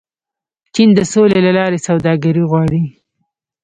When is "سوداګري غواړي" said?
1.87-2.83